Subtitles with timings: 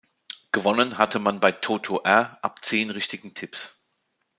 [0.51, 3.83] Gewonnen hatte man bei Toto-R ab zehn richtigen Tipps.